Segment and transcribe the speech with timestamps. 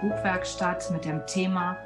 [0.00, 1.78] Buchwerkstatt mit dem Thema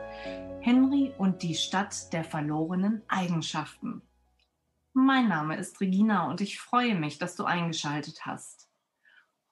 [0.60, 4.02] Henry und die Stadt der verlorenen Eigenschaften.
[4.92, 8.68] Mein Name ist Regina und ich freue mich, dass du eingeschaltet hast.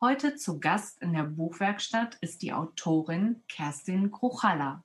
[0.01, 4.83] Heute zu Gast in der Buchwerkstatt ist die Autorin Kerstin Kruchalla.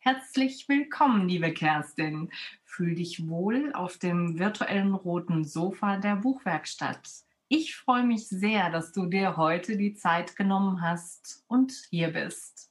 [0.00, 2.30] Herzlich willkommen, liebe Kerstin.
[2.64, 7.08] Fühl dich wohl auf dem virtuellen roten Sofa der Buchwerkstatt.
[7.48, 12.69] Ich freue mich sehr, dass du dir heute die Zeit genommen hast und hier bist.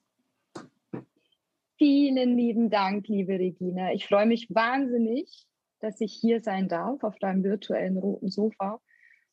[1.79, 3.93] Vielen lieben Dank, liebe Regina.
[3.93, 5.47] Ich freue mich wahnsinnig,
[5.79, 8.81] dass ich hier sein darf auf deinem virtuellen roten Sofa.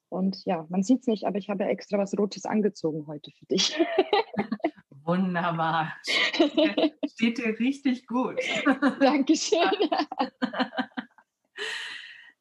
[0.08, 3.46] Und ja, man sieht es nicht, aber ich habe extra was Rotes angezogen heute für
[3.46, 3.76] dich.
[4.90, 5.92] Wunderbar.
[7.08, 8.40] Steht dir richtig gut.
[9.00, 9.90] Dankeschön.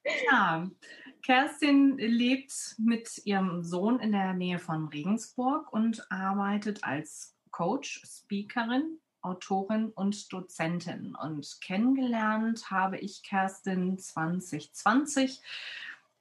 [0.30, 0.70] ja,
[1.23, 9.00] Kerstin lebt mit ihrem Sohn in der Nähe von Regensburg und arbeitet als Coach, Speakerin,
[9.26, 11.16] Autorin und Dozentin.
[11.16, 15.42] Und kennengelernt habe ich Kerstin 2020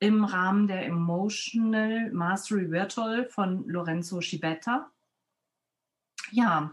[0.01, 4.91] im Rahmen der Emotional Mastery Virtual von Lorenzo Schibetta.
[6.31, 6.73] Ja,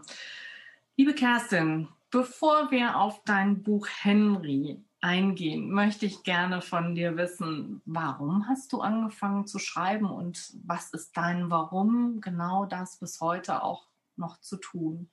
[0.96, 7.82] liebe Kerstin, bevor wir auf dein Buch Henry eingehen, möchte ich gerne von dir wissen,
[7.84, 13.62] warum hast du angefangen zu schreiben und was ist dein Warum, genau das bis heute
[13.62, 15.10] auch noch zu tun?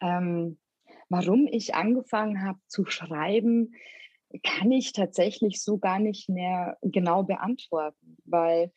[0.00, 0.58] Ähm,
[1.08, 3.74] warum ich angefangen habe zu schreiben,
[4.42, 8.72] kann ich tatsächlich so gar nicht mehr genau beantworten, weil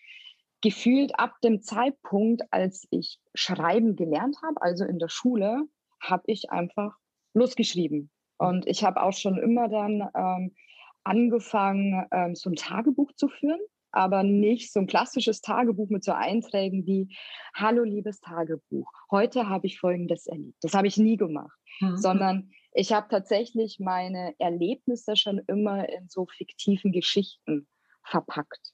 [0.61, 5.66] gefühlt ab dem Zeitpunkt, als ich schreiben gelernt habe, also in der Schule,
[6.01, 6.95] habe ich einfach
[7.34, 8.09] losgeschrieben.
[8.38, 10.55] Und ich habe auch schon immer dann ähm,
[11.03, 13.59] angefangen, ähm, so ein Tagebuch zu führen,
[13.94, 17.16] aber nicht so ein klassisches Tagebuch mit so Einträgen wie
[17.54, 20.58] Hallo liebes Tagebuch, heute habe ich Folgendes erlebt.
[20.62, 21.98] Das habe ich nie gemacht, mhm.
[21.98, 27.68] sondern ich habe tatsächlich meine Erlebnisse schon immer in so fiktiven Geschichten
[28.03, 28.74] verpackt.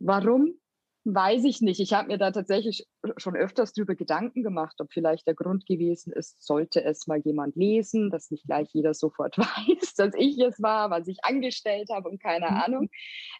[0.00, 0.59] Warum?
[1.04, 1.80] Weiß ich nicht.
[1.80, 6.12] Ich habe mir da tatsächlich schon öfters drüber Gedanken gemacht, ob vielleicht der Grund gewesen
[6.12, 10.60] ist, sollte es mal jemand lesen, dass nicht gleich jeder sofort weiß, dass ich es
[10.60, 12.56] war, was ich angestellt habe und keine mhm.
[12.56, 12.90] Ahnung.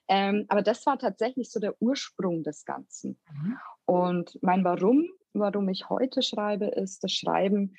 [0.09, 3.21] Ähm, aber das war tatsächlich so der Ursprung des Ganzen.
[3.31, 3.59] Mhm.
[3.85, 7.77] Und mein Warum, warum ich heute schreibe, ist, das Schreiben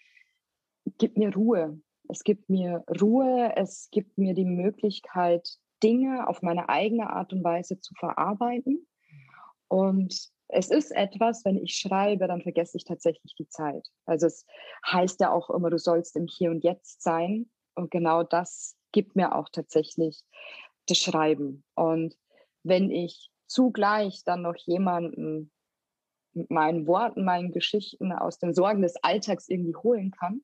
[1.00, 1.82] gibt mir Ruhe.
[2.08, 7.44] Es gibt mir Ruhe, es gibt mir die Möglichkeit, Dinge auf meine eigene Art und
[7.44, 8.86] Weise zu verarbeiten
[9.72, 13.88] und es ist etwas, wenn ich schreibe, dann vergesse ich tatsächlich die Zeit.
[14.06, 14.46] Also es
[14.86, 17.50] heißt ja auch immer, du sollst im Hier und Jetzt sein.
[17.74, 20.26] Und genau das gibt mir auch tatsächlich
[20.88, 21.64] das Schreiben.
[21.76, 22.18] Und
[22.64, 25.54] wenn ich zugleich dann noch jemanden
[26.34, 30.44] mit meinen Worten, meinen Geschichten aus den Sorgen des Alltags irgendwie holen kann,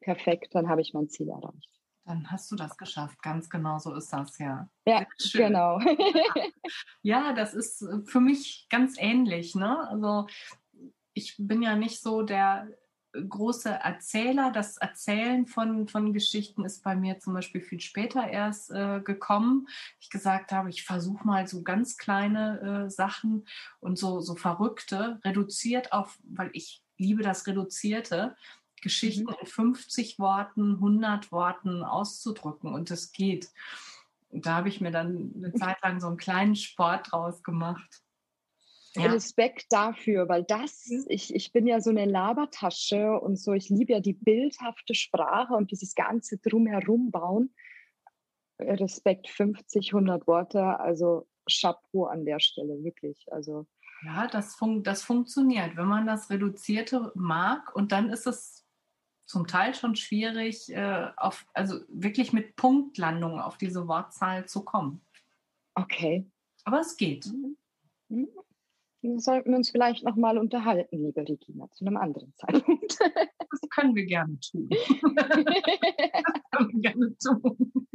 [0.00, 1.81] perfekt, dann habe ich mein Ziel erreicht.
[2.04, 3.22] Dann hast du das geschafft.
[3.22, 4.68] Ganz genau so ist das, ja.
[4.86, 5.78] Ja, genau.
[7.02, 9.54] ja, das ist äh, für mich ganz ähnlich.
[9.54, 9.88] Ne?
[9.88, 10.26] Also
[11.14, 12.68] ich bin ja nicht so der
[13.12, 14.50] große Erzähler.
[14.50, 19.68] Das Erzählen von, von Geschichten ist bei mir zum Beispiel viel später erst äh, gekommen.
[20.00, 23.46] Ich gesagt habe, ich versuche mal so ganz kleine äh, Sachen
[23.80, 28.36] und so, so verrückte, reduziert auf, weil ich liebe das Reduzierte,
[28.82, 29.36] Geschichten mhm.
[29.40, 33.48] in 50 Worten, 100 Worten auszudrücken und das geht.
[34.28, 38.02] Und da habe ich mir dann eine Zeit lang so einen kleinen Sport draus gemacht.
[38.94, 39.10] Ja.
[39.10, 41.06] Respekt dafür, weil das, mhm.
[41.08, 45.54] ich, ich bin ja so eine Labertasche und so, ich liebe ja die bildhafte Sprache
[45.54, 47.54] und dieses ganze Drumherum bauen.
[48.58, 53.26] Respekt 50, 100 Worte, also Chapeau an der Stelle, wirklich.
[53.30, 53.66] Also.
[54.04, 58.61] Ja, das, fun das funktioniert, wenn man das Reduzierte mag und dann ist es
[59.32, 65.00] zum Teil schon schwierig, äh, auf, also wirklich mit Punktlandung auf diese Wortzahl zu kommen.
[65.74, 66.30] Okay.
[66.64, 67.32] Aber es geht.
[68.08, 68.28] Mhm.
[69.00, 72.98] Dann sollten wir uns vielleicht nochmal unterhalten, liebe Regina, zu einem anderen Zeitpunkt.
[73.00, 74.68] Das können wir gerne tun.
[75.16, 75.28] das
[76.50, 77.88] können wir gerne tun.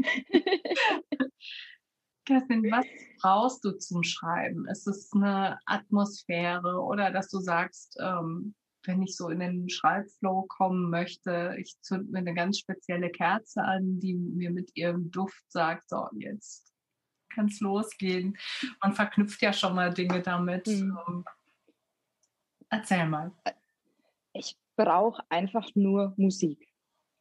[2.26, 2.86] Kerstin, was
[3.22, 4.68] brauchst du zum Schreiben?
[4.68, 8.56] Ist es eine Atmosphäre oder dass du sagst, ähm,
[8.88, 13.62] wenn ich so in den Schreibflow kommen möchte, ich zünd mir eine ganz spezielle Kerze
[13.62, 16.74] an, die mir mit ihrem Duft sagt, so jetzt
[17.34, 18.38] kann es losgehen.
[18.82, 20.68] Man verknüpft ja schon mal Dinge damit.
[20.68, 21.24] Mhm.
[22.70, 23.32] Erzähl mal.
[24.34, 26.68] Ich brauche einfach nur Musik.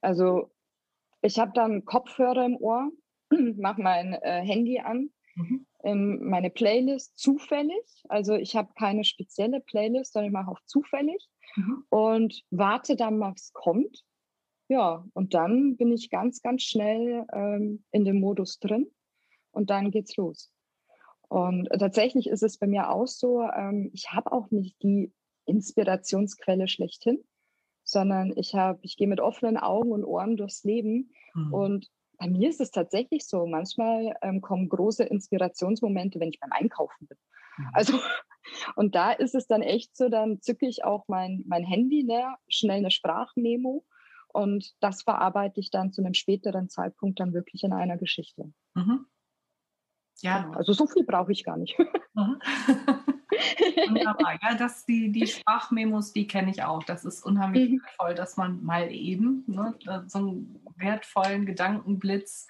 [0.01, 0.53] Also
[1.21, 2.91] ich habe dann Kopfhörer im Ohr,
[3.57, 5.11] mache mein äh, Handy an.
[5.39, 5.67] Mhm.
[5.83, 8.05] in meine Playlist zufällig.
[8.09, 11.84] Also ich habe keine spezielle Playlist, sondern ich mache auch zufällig mhm.
[11.90, 14.04] und warte dann, was kommt.
[14.69, 18.90] Ja, und dann bin ich ganz, ganz schnell ähm, in dem Modus drin
[19.52, 20.50] und dann geht's los.
[21.28, 25.12] Und tatsächlich ist es bei mir auch so, ähm, ich habe auch nicht die
[25.44, 27.22] Inspirationsquelle schlechthin,
[27.84, 31.54] sondern ich habe, ich gehe mit offenen Augen und Ohren durchs Leben mhm.
[31.54, 33.46] und bei mir ist es tatsächlich so.
[33.46, 37.19] Manchmal ähm, kommen große Inspirationsmomente, wenn ich beim Einkaufen bin.
[37.56, 37.70] Mhm.
[37.73, 37.93] Also,
[38.76, 42.37] und da ist es dann echt so, dann zücke ich auch mein, mein Handy, ne,
[42.49, 43.85] schnell eine Sprachmemo
[44.29, 48.53] und das verarbeite ich dann zu einem späteren Zeitpunkt dann wirklich in einer Geschichte.
[48.75, 49.06] Mhm.
[50.23, 50.43] Ja.
[50.43, 50.57] Genau.
[50.57, 51.77] Also so viel brauche ich gar nicht.
[52.17, 52.41] Mhm.
[53.89, 54.39] Wunderbar.
[54.43, 56.83] Ja, das, die, die Sprachmemos, die kenne ich auch.
[56.83, 57.83] Das ist unheimlich mhm.
[57.83, 59.75] wertvoll, dass man mal eben ne,
[60.07, 62.47] so einen wertvollen Gedankenblitz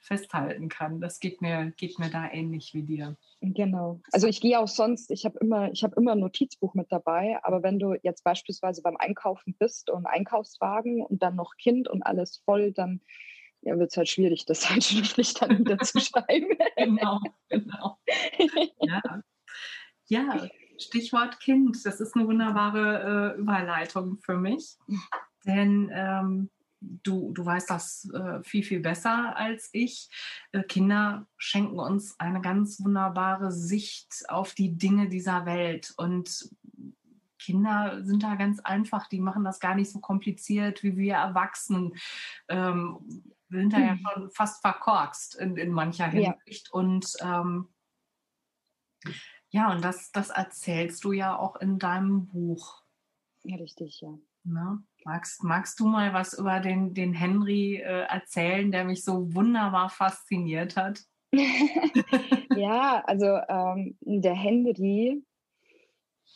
[0.00, 1.00] festhalten kann.
[1.00, 3.16] Das geht mir, geht mir da ähnlich wie dir.
[3.42, 4.00] Genau.
[4.12, 7.38] Also ich gehe auch sonst, ich habe immer, ich habe immer ein Notizbuch mit dabei,
[7.42, 12.02] aber wenn du jetzt beispielsweise beim Einkaufen bist und Einkaufswagen und dann noch Kind und
[12.02, 13.00] alles voll, dann
[13.62, 16.56] ja, wird es halt schwierig, das halt schriftlich dann wieder zu schreiben.
[16.76, 17.98] genau, genau.
[18.80, 19.22] Ja.
[20.06, 20.48] Ja,
[20.78, 21.84] Stichwort Kind.
[21.84, 24.76] Das ist eine wunderbare äh, Überleitung für mich.
[25.46, 30.08] Denn ähm, du, du weißt das äh, viel, viel besser als ich.
[30.50, 35.94] Äh, Kinder schenken uns eine ganz wunderbare Sicht auf die Dinge dieser Welt.
[35.96, 36.50] Und
[37.38, 41.94] Kinder sind da ganz einfach, die machen das gar nicht so kompliziert wie wir Erwachsenen.
[42.48, 43.98] Ähm, wir sind da ja hm.
[43.98, 46.68] schon fast verkorkst in, in mancher Hinsicht.
[46.68, 46.72] Ja.
[46.72, 47.68] Und ähm,
[49.50, 52.82] ja, und das, das erzählst du ja auch in deinem Buch.
[53.42, 54.16] Ja, richtig, ja.
[54.44, 59.34] Na, magst, magst du mal was über den, den Henry äh, erzählen, der mich so
[59.34, 61.00] wunderbar fasziniert hat?
[62.56, 65.22] ja, also ähm, der Henry,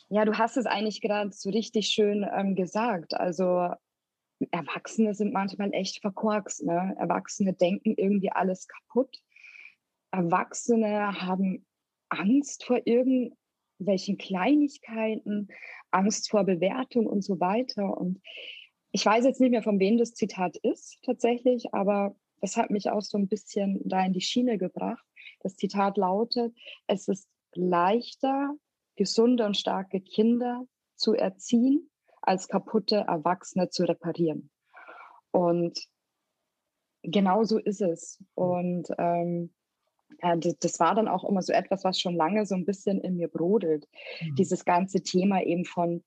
[0.09, 3.13] ja, du hast es eigentlich gerade so richtig schön ähm, gesagt.
[3.15, 3.73] Also
[4.51, 6.63] Erwachsene sind manchmal echt verkorkst.
[6.65, 6.95] Ne?
[6.99, 9.21] Erwachsene denken irgendwie alles kaputt.
[10.11, 11.65] Erwachsene haben
[12.09, 15.49] Angst vor irgendwelchen Kleinigkeiten,
[15.91, 17.97] Angst vor Bewertung und so weiter.
[17.97, 18.21] Und
[18.91, 22.89] ich weiß jetzt nicht mehr, von wem das Zitat ist tatsächlich, aber das hat mich
[22.89, 25.05] auch so ein bisschen da in die Schiene gebracht.
[25.41, 26.55] Das Zitat lautet,
[26.87, 28.53] es ist leichter,
[28.95, 30.65] gesunde und starke Kinder
[30.95, 31.89] zu erziehen,
[32.27, 34.49] als kaputte Erwachsene zu reparieren.
[35.31, 35.79] Und
[37.03, 38.23] genau so ist es.
[38.35, 39.53] Und ähm,
[40.21, 43.17] ja, das, war dann auch immer so etwas, was schon lange so ein bisschen in
[43.17, 43.87] mir brodelt.
[44.21, 44.35] Mhm.
[44.35, 46.03] Dieses ganze Thema eben von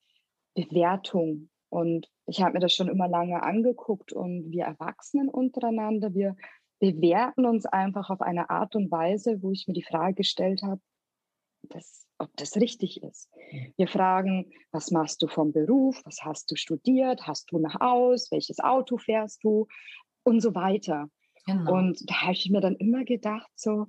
[0.55, 1.51] Bewertung.
[1.69, 6.37] Und ich habe mir das schon immer lange angeguckt und wir Erwachsenen untereinander, wir
[6.79, 10.81] bewerten uns einfach auf eine Art und Weise, wo ich mir die Frage gestellt habe,
[11.63, 13.31] das, ob das richtig ist.
[13.77, 16.01] Wir fragen, was machst du vom Beruf?
[16.05, 17.27] Was hast du studiert?
[17.27, 18.31] Hast du nach Haus?
[18.31, 19.67] Welches Auto fährst du?
[20.25, 21.09] Und so weiter.
[21.47, 21.73] Genau.
[21.73, 23.87] Und da habe ich mir dann immer gedacht, so,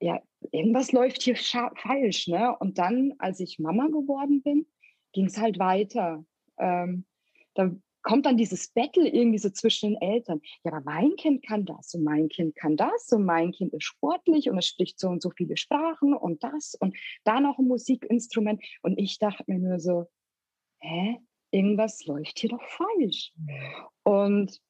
[0.00, 2.28] ja, irgendwas läuft hier falsch.
[2.28, 2.56] Ne?
[2.58, 4.66] Und dann, als ich Mama geworden bin,
[5.12, 6.24] ging es halt weiter.
[6.58, 7.06] Ähm,
[7.54, 7.70] da
[8.02, 10.40] kommt dann dieses Battle irgendwie so zwischen den Eltern.
[10.64, 13.84] Ja, aber mein Kind kann das und mein Kind kann das und mein Kind ist
[13.84, 17.66] sportlich und es spricht so und so viele Sprachen und das und da noch ein
[17.68, 18.62] Musikinstrument.
[18.82, 20.06] Und ich dachte mir nur so,
[20.80, 21.18] hä,
[21.50, 23.32] irgendwas läuft hier doch falsch.
[24.02, 24.60] Und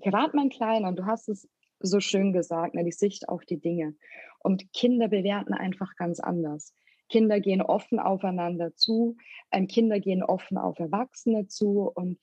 [0.00, 1.48] gerade mein Kleiner, und du hast es
[1.80, 3.94] so schön gesagt, ne, die Sicht auf die Dinge.
[4.38, 6.74] Und Kinder bewerten einfach ganz anders.
[7.12, 9.18] Kinder gehen offen aufeinander zu,
[9.50, 12.18] ähm, Kinder gehen offen auf Erwachsene zu und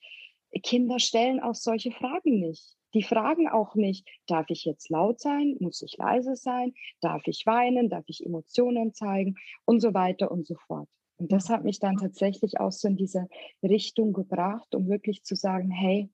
[0.64, 2.76] Kinder stellen auch solche Fragen nicht.
[2.94, 7.46] Die fragen auch nicht, darf ich jetzt laut sein, muss ich leise sein, darf ich
[7.46, 10.88] weinen, darf ich Emotionen zeigen und so weiter und so fort.
[11.18, 13.28] Und das hat mich dann tatsächlich auch so in diese
[13.62, 16.10] Richtung gebracht, um wirklich zu sagen, hey,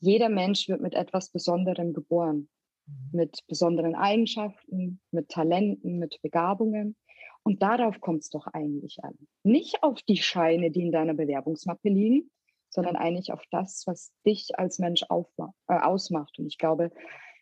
[0.00, 2.50] jeder Mensch wird mit etwas Besonderem geboren,
[2.86, 3.08] mhm.
[3.12, 6.94] mit besonderen Eigenschaften, mit Talenten, mit Begabungen.
[7.42, 9.16] Und darauf kommt es doch eigentlich an.
[9.42, 12.30] Nicht auf die Scheine, die in deiner Bewerbungsmappe liegen,
[12.68, 16.38] sondern eigentlich auf das, was dich als Mensch äh, ausmacht.
[16.38, 16.92] Und ich glaube,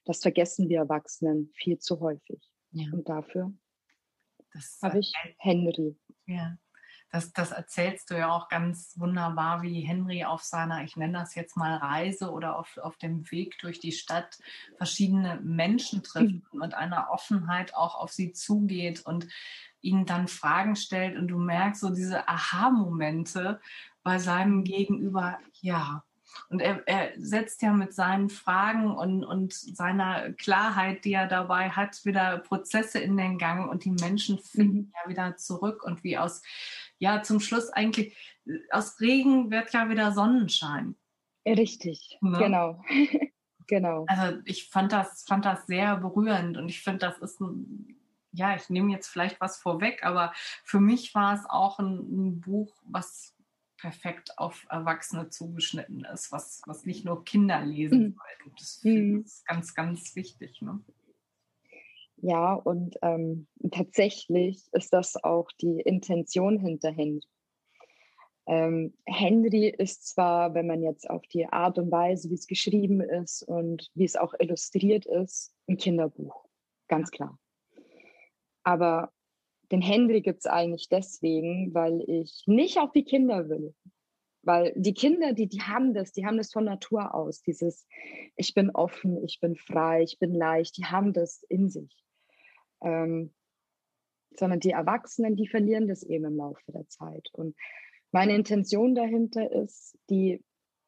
[0.04, 2.40] das vergessen wir Erwachsenen viel zu häufig.
[2.70, 2.86] Ja.
[2.92, 3.52] Und dafür
[4.82, 5.96] habe ich Henry.
[6.26, 6.56] Ja
[7.10, 11.34] das, das erzählst du ja auch ganz wunderbar, wie Henry auf seiner, ich nenne das
[11.34, 14.38] jetzt mal Reise oder auf, auf dem Weg durch die Stadt
[14.76, 16.42] verschiedene Menschen trifft mhm.
[16.52, 19.26] und mit einer Offenheit auch auf sie zugeht und
[19.80, 23.60] ihnen dann Fragen stellt und du merkst so diese Aha-Momente
[24.02, 26.04] bei seinem Gegenüber, ja,
[26.50, 31.70] Und er, er, setzt ja mit seinen Fragen und, und seiner Klarheit, die er dabei
[31.70, 34.92] hat, wieder Prozesse in den Gang und die Menschen finden mhm.
[34.94, 36.42] ja wieder zurück und wie aus,
[36.98, 38.16] ja, zum Schluss eigentlich,
[38.70, 40.96] aus Regen wird ja wieder Sonnenschein.
[41.46, 42.38] Richtig, ne?
[42.38, 42.84] genau.
[43.66, 44.04] genau.
[44.08, 47.96] Also ich fand das, fand das sehr berührend und ich finde, das ist ein,
[48.32, 50.32] ja, ich nehme jetzt vielleicht was vorweg, aber
[50.64, 53.34] für mich war es auch ein, ein Buch, was
[53.78, 58.14] perfekt auf Erwachsene zugeschnitten ist, was, was nicht nur Kinder lesen mhm.
[58.16, 58.56] sollten.
[58.58, 59.22] Das mhm.
[59.24, 60.60] ist ganz, ganz wichtig.
[60.60, 60.80] Ne?
[62.20, 67.20] Ja, und ähm, tatsächlich ist das auch die Intention hinter Henry.
[68.46, 73.00] Ähm, Henry ist zwar, wenn man jetzt auf die Art und Weise, wie es geschrieben
[73.00, 76.46] ist und wie es auch illustriert ist, ein Kinderbuch,
[76.88, 77.38] ganz klar.
[78.64, 79.12] Aber
[79.70, 83.74] den Henry gibt es eigentlich deswegen, weil ich nicht auf die Kinder will.
[84.42, 87.42] Weil die Kinder, die, die haben das, die haben das von Natur aus.
[87.42, 87.86] Dieses,
[88.36, 92.07] ich bin offen, ich bin frei, ich bin leicht, die haben das in sich.
[92.82, 93.32] Ähm,
[94.38, 97.28] sondern die Erwachsenen, die verlieren das eben im Laufe der Zeit.
[97.32, 97.56] Und
[98.12, 100.42] meine Intention dahinter ist, die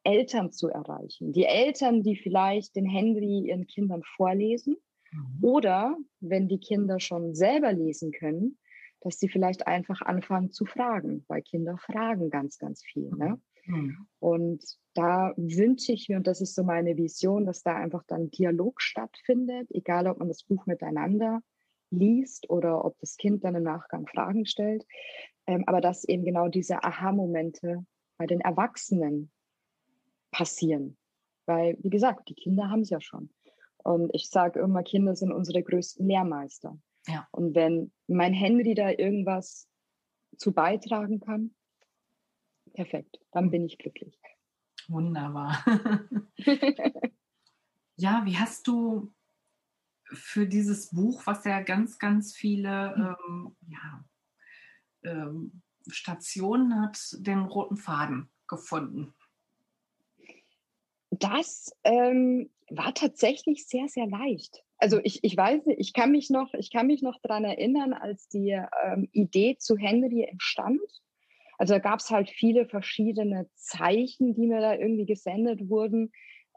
[0.05, 1.33] Eltern zu erreichen.
[1.33, 4.77] Die Eltern, die vielleicht den Henry ihren Kindern vorlesen
[5.13, 5.39] mhm.
[5.43, 8.59] oder wenn die Kinder schon selber lesen können,
[9.03, 13.11] dass sie vielleicht einfach anfangen zu fragen, weil Kinder fragen ganz, ganz viel.
[13.11, 13.41] Ne?
[13.67, 14.07] Mhm.
[14.19, 18.31] Und da wünsche ich mir, und das ist so meine Vision, dass da einfach dann
[18.31, 21.43] Dialog stattfindet, egal ob man das Buch miteinander
[21.91, 24.87] liest oder ob das Kind dann im Nachgang Fragen stellt,
[25.47, 27.85] ähm, aber dass eben genau diese Aha-Momente
[28.19, 29.31] bei den Erwachsenen
[30.31, 30.97] passieren.
[31.47, 33.31] Weil, wie gesagt, die Kinder haben es ja schon.
[33.79, 36.79] Und ich sage immer, Kinder sind unsere größten Lehrmeister.
[37.07, 37.27] Ja.
[37.33, 39.69] Und wenn mein Henry da irgendwas
[40.37, 41.55] zu beitragen kann,
[42.73, 44.21] perfekt, dann bin ich glücklich.
[44.89, 45.65] Wunderbar.
[47.97, 49.13] ja, wie hast du
[50.13, 53.17] für dieses Buch, was ja ganz, ganz viele hm.
[53.29, 54.05] ähm, ja,
[55.05, 59.15] ähm, Stationen hat, den roten Faden gefunden?
[61.11, 66.31] Das ähm, war tatsächlich sehr, sehr leicht also ich, ich weiß nicht, ich kann mich
[66.31, 70.81] noch, ich kann mich noch daran erinnern, als die ähm, Idee zu Henry entstand.
[71.59, 76.11] Also da gab es halt viele verschiedene Zeichen, die mir da irgendwie gesendet wurden.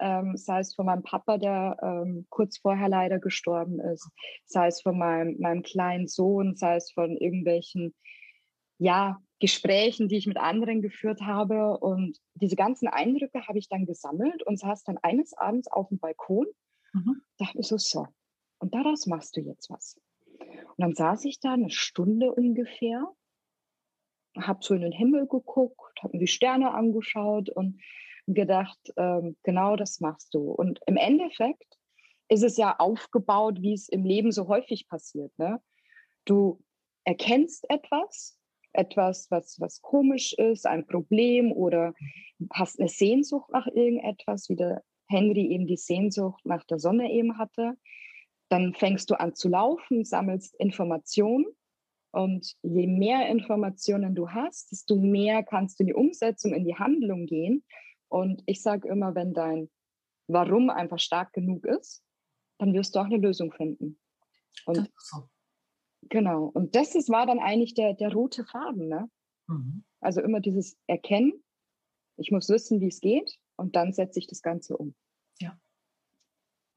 [0.04, 4.10] Ähm, sei es von meinem Papa, der ähm, kurz vorher leider gestorben ist,
[4.46, 7.96] sei es von meinem, meinem kleinen Sohn, sei es von irgendwelchen
[8.78, 11.78] ja, Gesprächen, die ich mit anderen geführt habe.
[11.78, 16.00] Und diese ganzen Eindrücke habe ich dann gesammelt und saß dann eines Abends auf dem
[16.00, 16.48] Balkon
[16.94, 17.22] Mhm.
[17.38, 18.08] Dachte ich so, so.
[18.60, 20.00] Und daraus machst du jetzt was.
[20.40, 23.06] Und dann saß ich da eine Stunde ungefähr,
[24.38, 27.82] habe so in den Himmel geguckt, habe mir die Sterne angeschaut und
[28.28, 30.52] gedacht, ähm, genau das machst du.
[30.52, 31.78] Und im Endeffekt
[32.30, 35.38] ist es ja aufgebaut, wie es im Leben so häufig passiert.
[35.38, 35.62] Ne?
[36.26, 36.62] Du
[37.04, 38.40] erkennst etwas,
[38.72, 41.94] etwas, was, was komisch ist, ein Problem oder
[42.52, 47.38] hast eine Sehnsucht nach irgendetwas, wie der Henry eben die Sehnsucht nach der Sonne eben
[47.38, 47.74] hatte.
[48.50, 51.46] Dann fängst du an zu laufen, sammelst Informationen
[52.12, 56.76] und je mehr Informationen du hast, desto mehr kannst du in die Umsetzung, in die
[56.76, 57.64] Handlung gehen.
[58.14, 59.72] Und ich sage immer, wenn dein
[60.28, 62.04] Warum einfach stark genug ist,
[62.60, 64.00] dann wirst du auch eine Lösung finden.
[64.68, 65.30] Und so.
[66.10, 66.46] Genau.
[66.46, 68.88] Und das ist, war dann eigentlich der, der rote Faden.
[68.88, 69.10] Ne?
[69.48, 69.84] Mhm.
[70.00, 71.44] Also immer dieses Erkennen.
[72.18, 73.36] Ich muss wissen, wie es geht.
[73.56, 74.94] Und dann setze ich das Ganze um.
[75.40, 75.60] Ja.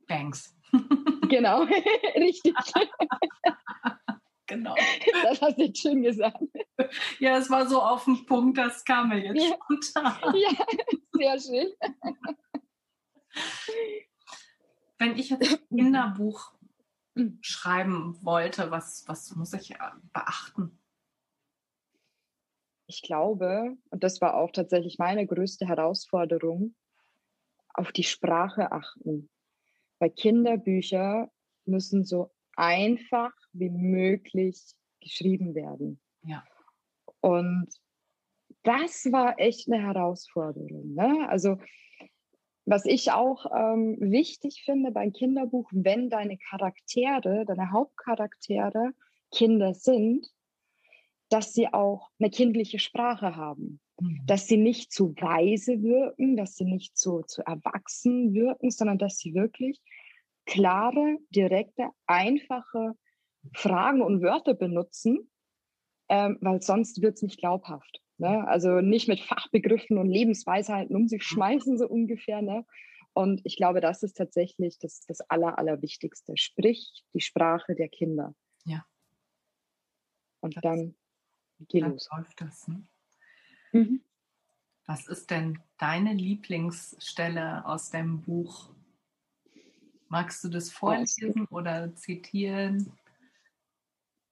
[0.09, 0.57] Thanks.
[1.29, 1.63] Genau,
[2.17, 2.55] richtig.
[4.47, 4.75] genau.
[5.23, 6.43] Das hast du jetzt schön gesagt.
[7.19, 9.57] Ja, es war so auf den Punkt, das kam mir jetzt ja.
[9.57, 10.35] spontan.
[10.37, 10.67] Ja,
[11.13, 11.73] sehr schön.
[14.99, 16.55] Wenn ich jetzt ein Kinderbuch
[17.41, 19.79] schreiben wollte, was, was muss ich äh,
[20.13, 20.79] beachten?
[22.87, 26.75] Ich glaube, und das war auch tatsächlich meine größte Herausforderung,
[27.75, 29.29] auf die Sprache achten.
[29.99, 31.31] Weil Kinderbücher
[31.65, 34.61] müssen so einfach wie möglich
[35.01, 36.01] geschrieben werden.
[36.23, 36.45] Ja.
[37.21, 37.69] Und
[38.63, 40.95] das war echt eine Herausforderung.
[40.95, 41.29] Ne?
[41.29, 41.59] Also
[42.65, 48.91] was ich auch ähm, wichtig finde beim Kinderbuch, wenn deine Charaktere, deine Hauptcharaktere
[49.31, 50.27] Kinder sind,
[51.29, 53.81] dass sie auch eine kindliche Sprache haben.
[54.01, 54.23] Mhm.
[54.27, 59.19] Dass sie nicht zu weise wirken, dass sie nicht zu, zu erwachsen wirken, sondern dass
[59.19, 59.81] sie wirklich
[60.47, 62.93] klare, direkte, einfache
[63.53, 65.31] Fragen und Wörter benutzen,
[66.09, 68.01] ähm, weil sonst wird es nicht glaubhaft.
[68.19, 68.47] Ne?
[68.49, 72.43] Also nicht mit Fachbegriffen und Lebensweisheiten um sich schmeißen, so ungefähr.
[72.43, 72.65] Ne?
[73.13, 76.37] Und ich glaube, das ist tatsächlich das, das Aller, Allerwichtigste.
[76.37, 78.35] Sprich die Sprache der Kinder.
[78.65, 78.85] Ja.
[80.41, 80.95] Und das, dann
[81.69, 82.09] geh dann los.
[82.17, 82.69] läuft das.
[82.69, 82.87] Ne?
[83.73, 84.03] Mhm.
[84.87, 88.71] Was ist denn deine Lieblingsstelle aus dem Buch?
[90.09, 92.93] Magst du das vorlesen oder zitieren?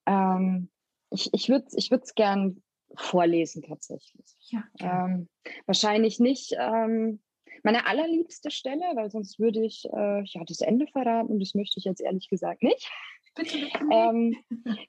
[0.05, 0.69] Ähm,
[1.09, 2.61] ich ich würde es ich gern
[2.95, 4.35] vorlesen tatsächlich.
[4.49, 5.27] Ja, ähm,
[5.65, 7.19] wahrscheinlich nicht ähm,
[7.63, 11.79] meine allerliebste Stelle, weil sonst würde ich äh, ja das Ende verraten und das möchte
[11.79, 12.89] ich jetzt ehrlich gesagt nicht.
[13.35, 13.57] Bitte.
[13.91, 14.35] ähm,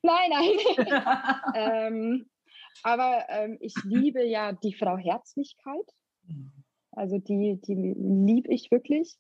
[0.03, 0.59] nein, nein.
[1.55, 2.31] ähm,
[2.83, 5.93] aber ähm, ich liebe ja die Frau Herzlichkeit.
[6.23, 6.53] Mhm.
[6.97, 9.19] Also die, die liebe ich wirklich.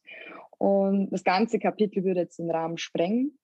[0.59, 3.39] Und das ganze Kapitel würde jetzt den Rahmen sprengen.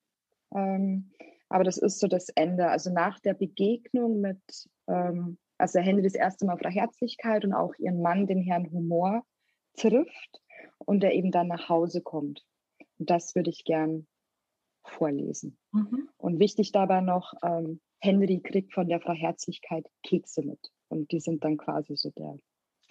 [0.55, 1.11] Ähm,
[1.49, 2.69] aber das ist so das Ende.
[2.69, 4.41] Also nach der Begegnung mit,
[4.89, 9.23] ähm, also Henry das erste Mal Frau Herzlichkeit und auch ihren Mann, den Herrn Humor,
[9.77, 10.43] trifft
[10.79, 12.43] und der eben dann nach Hause kommt.
[12.99, 14.07] Und das würde ich gern
[14.85, 15.59] vorlesen.
[15.73, 16.09] Mhm.
[16.17, 20.73] Und wichtig dabei noch, ähm, Henry kriegt von der Frau Herzlichkeit Kekse mit.
[20.89, 22.37] Und die sind dann quasi so der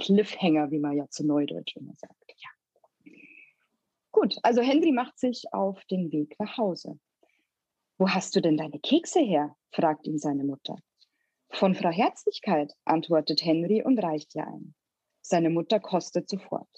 [0.01, 2.35] Cliffhanger, wie man ja zu Neudeutsch immer sagt.
[2.37, 2.49] Ja.
[4.11, 6.99] Gut, also Henry macht sich auf den Weg nach Hause.
[7.97, 9.55] Wo hast du denn deine Kekse her?
[9.71, 10.77] fragt ihn seine Mutter.
[11.51, 14.73] Von Frau Herzlichkeit, antwortet Henry und reicht ihr ein.
[15.21, 16.69] Seine Mutter kostet sofort.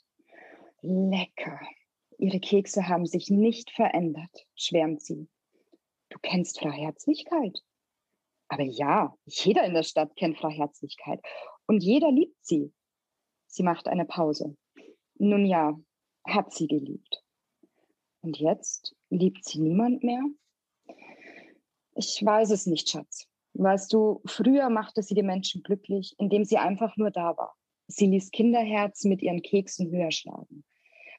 [0.81, 1.61] Lecker.
[2.17, 5.29] Ihre Kekse haben sich nicht verändert, schwärmt sie.
[6.09, 7.63] Du kennst Frau Herzlichkeit?
[8.49, 11.21] Aber ja, jeder in der Stadt kennt Frau Herzlichkeit
[11.67, 12.73] und jeder liebt sie.
[13.53, 14.57] Sie macht eine Pause.
[15.19, 15.79] Nun ja,
[16.25, 17.23] hat sie geliebt.
[18.21, 20.23] Und jetzt liebt sie niemand mehr?
[21.93, 23.27] Ich weiß es nicht, Schatz.
[23.53, 27.53] Weißt du, früher machte sie die Menschen glücklich, indem sie einfach nur da war.
[27.85, 30.63] Sie ließ Kinderherz mit ihren Keksen höher schlagen.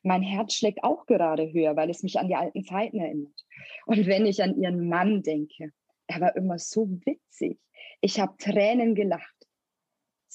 [0.03, 3.47] Mein Herz schlägt auch gerade höher, weil es mich an die alten Zeiten erinnert.
[3.87, 5.73] Und wenn ich an ihren Mann denke,
[6.09, 7.61] er war immer so witzig.
[8.01, 9.34] Ich habe Tränen gelacht.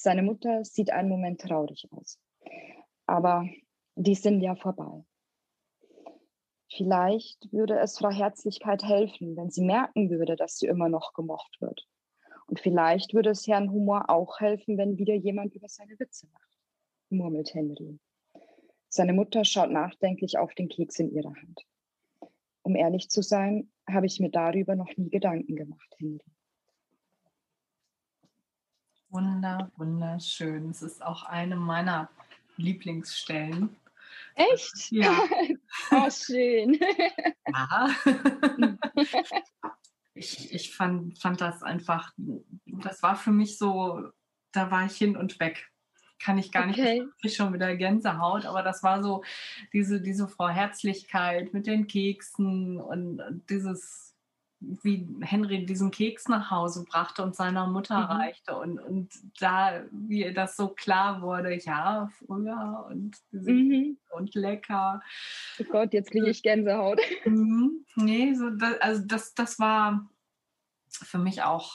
[0.02, 2.18] Seine Mutter sieht einen Moment traurig aus.
[3.04, 3.46] Aber
[3.96, 5.04] die sind ja vorbei.
[6.74, 11.60] Vielleicht würde es Frau Herzlichkeit helfen, wenn sie merken würde, dass sie immer noch gemocht
[11.60, 11.86] wird.
[12.46, 16.58] Und vielleicht würde es Herrn Humor auch helfen, wenn wieder jemand über seine Witze macht,
[17.10, 17.98] murmelt Henry.
[18.88, 21.60] Seine Mutter schaut nachdenklich auf den Keks in ihrer Hand.
[22.62, 26.24] Um ehrlich zu sein, habe ich mir darüber noch nie Gedanken gemacht, Henry.
[29.10, 30.70] Wunder, wunderschön.
[30.70, 32.08] Es ist auch eine meiner
[32.56, 33.76] Lieblingsstellen.
[34.34, 34.92] Echt?
[34.92, 35.18] Ja.
[35.90, 36.78] oh, schön.
[37.52, 37.88] Ja.
[40.14, 42.12] Ich, ich fand, fand das einfach,
[42.66, 44.10] das war für mich so,
[44.52, 45.68] da war ich hin und weg.
[46.20, 47.00] Kann ich gar okay.
[47.00, 49.24] nicht, ich schon wieder Gänsehaut, aber das war so
[49.72, 54.09] diese, diese Frau Herzlichkeit mit den Keksen und dieses,
[54.60, 58.04] wie Henry diesen Keks nach Hause brachte und seiner Mutter mhm.
[58.04, 63.96] reichte und, und da, wie das so klar wurde, ja, früher und, mhm.
[64.10, 65.02] und lecker.
[65.58, 67.00] Oh Gott, jetzt kriege ich Gänsehaut.
[67.24, 67.84] Mhm.
[67.96, 70.08] Nee, so das, also das, das war
[70.88, 71.72] für mich auch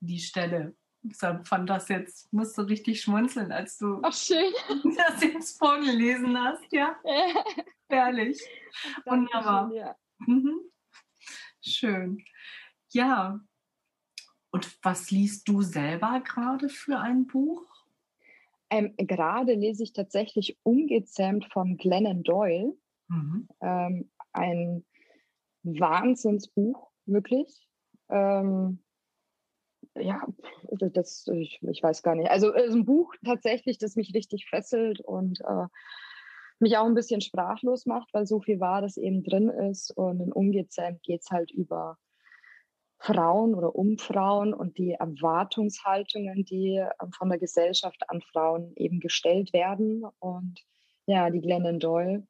[0.00, 0.74] die Stelle.
[1.02, 4.10] Ich fand das jetzt, musste richtig schmunzeln, als du Ach,
[4.96, 6.96] das jetzt vorgelesen hast, ja.
[7.88, 8.40] Herrlich.
[9.04, 9.70] Wunderbar.
[9.72, 9.96] Ja.
[10.18, 10.60] Mhm.
[11.64, 12.22] Schön.
[12.90, 13.40] Ja.
[14.50, 17.62] Und was liest du selber gerade für ein Buch?
[18.70, 22.76] Ähm, gerade lese ich tatsächlich Ungezähmt von Glennon Doyle.
[23.08, 23.48] Mhm.
[23.60, 24.84] Ähm, ein
[25.62, 27.68] Wahnsinnsbuch, wirklich.
[28.10, 28.80] Ähm,
[29.96, 30.26] ja,
[30.70, 32.30] das, ich, ich, weiß gar nicht.
[32.30, 35.66] Also es ist ein Buch tatsächlich, das mich richtig fesselt und äh,
[36.64, 39.90] mich auch ein bisschen sprachlos macht, weil so viel Wahres eben drin ist.
[39.92, 41.98] Und in Ungezähmt geht es halt über
[42.98, 48.98] Frauen oder um Frauen und die Erwartungshaltungen, die ähm, von der Gesellschaft an Frauen eben
[48.98, 50.04] gestellt werden.
[50.18, 50.64] Und
[51.06, 52.26] ja, die Glennon Doyle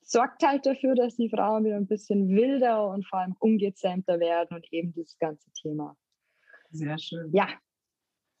[0.00, 4.56] sorgt halt dafür, dass die Frauen wieder ein bisschen wilder und vor allem ungezähmter werden
[4.56, 5.94] und eben dieses ganze Thema.
[6.70, 7.30] Sehr schön.
[7.32, 7.48] Ja,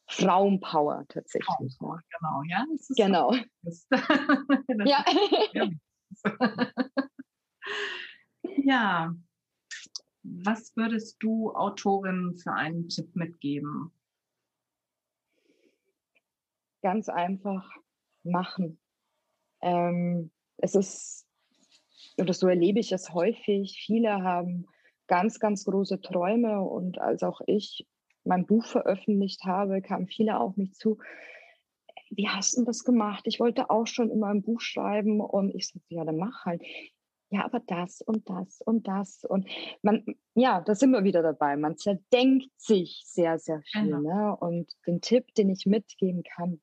[0.06, 1.46] Frauenpower tatsächlich.
[1.46, 2.66] Frauenpower, genau, ja.
[2.96, 3.34] genau.
[4.84, 5.04] ja.
[8.64, 9.14] ja.
[10.22, 13.92] Was würdest du Autorin für einen Tipp mitgeben?
[16.82, 17.70] Ganz einfach
[18.22, 18.78] machen.
[19.60, 21.26] Ähm, es ist,
[22.18, 24.66] oder so erlebe ich es häufig, viele haben
[25.06, 27.86] ganz, ganz große Träume und als auch ich
[28.24, 30.98] mein Buch veröffentlicht habe, kamen viele auf mich zu.
[32.10, 33.24] wie hast du das gemacht?
[33.26, 36.62] Ich wollte auch schon immer ein Buch schreiben und ich sagte, ja, dann mach halt.
[37.30, 39.48] Ja, aber das und das und das und
[39.82, 41.56] man, ja, da sind wir wieder dabei.
[41.56, 43.86] Man zerdenkt sich sehr, sehr viel.
[43.86, 44.00] Genau.
[44.00, 44.36] Ne?
[44.36, 46.60] Und den Tipp, den ich mitgeben kann,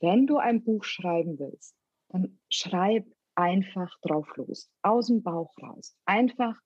[0.00, 1.74] wenn du ein Buch schreiben willst,
[2.10, 5.96] dann schreib einfach drauf los, aus dem Bauch raus.
[6.04, 6.56] Einfach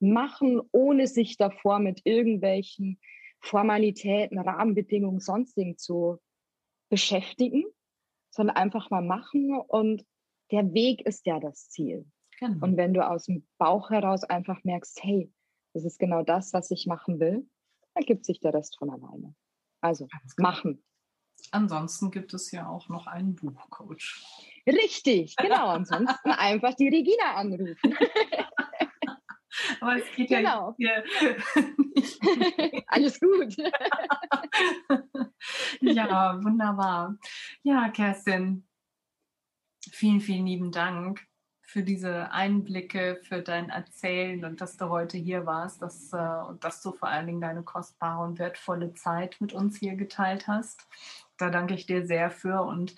[0.00, 2.98] machen, ohne sich davor mit irgendwelchen
[3.42, 6.18] Formalitäten, Rahmenbedingungen, sonstigen zu
[6.88, 7.64] beschäftigen,
[8.30, 10.04] sondern einfach mal machen und
[10.50, 12.06] der Weg ist ja das Ziel.
[12.38, 12.64] Genau.
[12.64, 15.32] Und wenn du aus dem Bauch heraus einfach merkst, hey,
[15.74, 17.48] das ist genau das, was ich machen will,
[17.94, 19.34] dann gibt sich der Rest von alleine.
[19.80, 20.82] Also machen.
[21.50, 24.24] Ansonsten gibt es ja auch noch einen Buchcoach.
[24.66, 25.68] Richtig, genau.
[25.68, 27.96] Ansonsten einfach die Regina anrufen.
[29.80, 30.74] Aber es geht genau.
[30.78, 31.74] ja hier.
[32.86, 33.56] Alles gut.
[35.80, 37.16] ja, wunderbar.
[37.62, 38.66] Ja, Kerstin,
[39.90, 41.20] vielen, vielen lieben Dank
[41.72, 46.64] für diese Einblicke, für dein Erzählen und dass du heute hier warst dass, äh, und
[46.64, 50.86] dass du vor allen Dingen deine kostbare und wertvolle Zeit mit uns hier geteilt hast.
[51.38, 52.94] Da danke ich dir sehr für und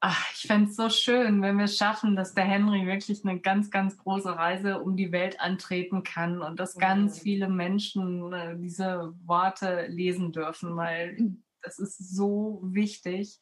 [0.00, 3.40] Ach, ich fände es so schön, wenn wir es schaffen, dass der Henry wirklich eine
[3.40, 8.56] ganz, ganz große Reise um die Welt antreten kann und dass ganz viele Menschen äh,
[8.56, 11.16] diese Worte lesen dürfen, weil
[11.62, 13.40] das ist so wichtig.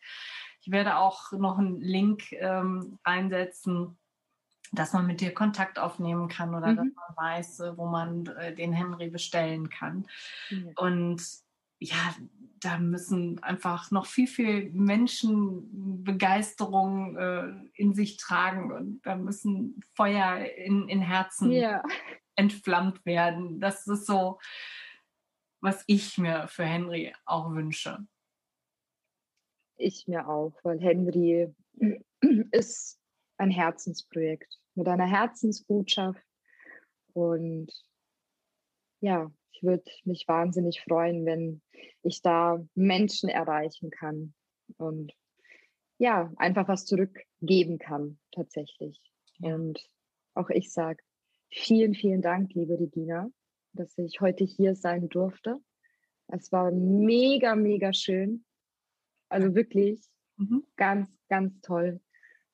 [0.62, 3.99] Ich werde auch noch einen Link ähm, reinsetzen,
[4.73, 6.77] dass man mit dir Kontakt aufnehmen kann oder mhm.
[6.77, 10.07] dass man weiß, äh, wo man äh, den Henry bestellen kann.
[10.51, 10.73] Mhm.
[10.77, 11.23] Und
[11.79, 12.15] ja,
[12.61, 19.81] da müssen einfach noch viel, viel Menschen Begeisterung äh, in sich tragen und da müssen
[19.95, 21.83] Feuer in, in Herzen ja.
[22.35, 23.61] entflammt werden.
[23.61, 24.39] Das ist so,
[25.61, 28.07] was ich mir für Henry auch wünsche.
[29.77, 31.55] Ich mir auch, weil Henry
[32.53, 32.99] ist
[33.37, 36.23] ein Herzensprojekt mit einer Herzensbotschaft
[37.12, 37.71] und
[39.01, 41.62] ja, ich würde mich wahnsinnig freuen, wenn
[42.03, 44.35] ich da Menschen erreichen kann
[44.77, 45.12] und
[45.99, 49.01] ja, einfach was zurückgeben kann tatsächlich.
[49.40, 49.81] Und
[50.35, 51.03] auch ich sage
[51.49, 53.31] vielen, vielen Dank, liebe Regina,
[53.73, 55.59] dass ich heute hier sein durfte.
[56.29, 58.45] Es war mega, mega schön.
[59.29, 60.03] Also wirklich
[60.37, 60.66] mhm.
[60.77, 62.01] ganz, ganz toll.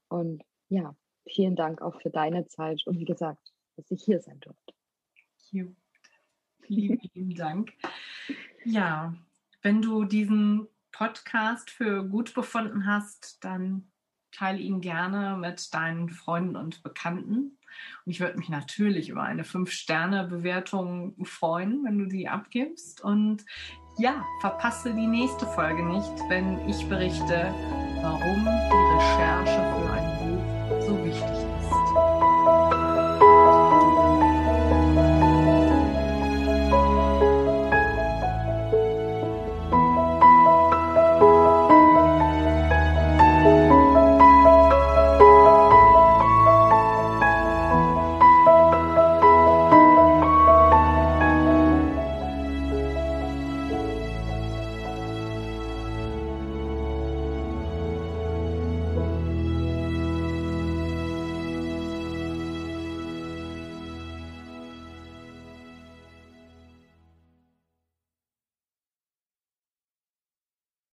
[0.09, 4.39] Und ja, vielen Dank auch für deine Zeit und wie gesagt, dass ich hier sein
[4.39, 4.75] durfte.
[6.67, 7.73] Vielen lieben Dank.
[8.65, 9.15] Ja,
[9.63, 13.89] wenn du diesen Podcast für gut befunden hast, dann
[14.31, 17.59] teile ihn gerne mit deinen Freunden und Bekannten.
[18.05, 23.03] Und ich würde mich natürlich über eine 5-Sterne-Bewertung freuen, wenn du die abgibst.
[23.03, 23.45] Und
[23.99, 27.55] ja, verpasse die nächste Folge nicht, wenn ich berichte,
[28.01, 31.52] warum die Recherche für ein Buch so wichtig ist.